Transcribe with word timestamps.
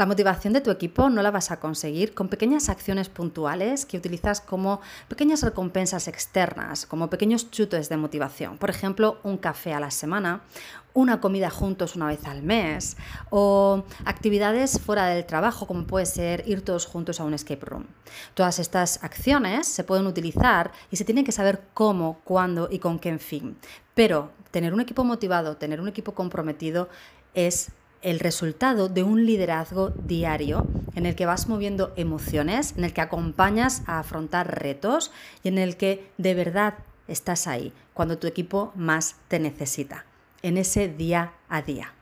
La 0.00 0.06
motivación 0.06 0.54
de 0.54 0.62
tu 0.62 0.70
equipo 0.70 1.10
no 1.10 1.20
la 1.20 1.30
vas 1.30 1.50
a 1.50 1.60
conseguir 1.60 2.14
con 2.14 2.28
pequeñas 2.28 2.70
acciones 2.70 3.10
puntuales 3.10 3.84
que 3.84 3.98
utilizas 3.98 4.40
como 4.40 4.80
pequeñas 5.08 5.42
recompensas 5.42 6.08
externas, 6.08 6.86
como 6.86 7.10
pequeños 7.10 7.50
chutes 7.50 7.90
de 7.90 7.98
motivación. 7.98 8.56
Por 8.56 8.70
ejemplo, 8.70 9.18
un 9.24 9.36
café 9.36 9.74
a 9.74 9.78
la 9.78 9.90
semana, 9.90 10.40
una 10.94 11.20
comida 11.20 11.50
juntos 11.50 11.96
una 11.96 12.06
vez 12.06 12.24
al 12.24 12.42
mes 12.42 12.96
o 13.28 13.84
actividades 14.06 14.80
fuera 14.80 15.04
del 15.08 15.26
trabajo 15.26 15.66
como 15.66 15.86
puede 15.86 16.06
ser 16.06 16.44
ir 16.48 16.62
todos 16.62 16.86
juntos 16.86 17.20
a 17.20 17.24
un 17.24 17.34
escape 17.34 17.66
room. 17.66 17.84
Todas 18.32 18.58
estas 18.58 19.04
acciones 19.04 19.66
se 19.66 19.84
pueden 19.84 20.06
utilizar 20.06 20.72
y 20.90 20.96
se 20.96 21.04
tiene 21.04 21.24
que 21.24 21.32
saber 21.32 21.60
cómo, 21.74 22.20
cuándo 22.24 22.68
y 22.70 22.78
con 22.78 22.98
qué 22.98 23.18
fin. 23.18 23.58
Pero 23.94 24.30
tener 24.50 24.72
un 24.72 24.80
equipo 24.80 25.04
motivado, 25.04 25.58
tener 25.58 25.78
un 25.78 25.88
equipo 25.88 26.14
comprometido 26.14 26.88
es 27.34 27.72
el 28.02 28.20
resultado 28.20 28.88
de 28.88 29.02
un 29.02 29.26
liderazgo 29.26 29.90
diario 29.90 30.66
en 30.94 31.06
el 31.06 31.14
que 31.14 31.26
vas 31.26 31.48
moviendo 31.48 31.92
emociones, 31.96 32.74
en 32.76 32.84
el 32.84 32.92
que 32.92 33.00
acompañas 33.00 33.82
a 33.86 33.98
afrontar 33.98 34.60
retos 34.60 35.12
y 35.42 35.48
en 35.48 35.58
el 35.58 35.76
que 35.76 36.10
de 36.18 36.34
verdad 36.34 36.74
estás 37.08 37.46
ahí 37.46 37.72
cuando 37.94 38.18
tu 38.18 38.26
equipo 38.26 38.72
más 38.74 39.16
te 39.28 39.38
necesita, 39.38 40.04
en 40.42 40.56
ese 40.56 40.88
día 40.88 41.32
a 41.48 41.62
día. 41.62 41.92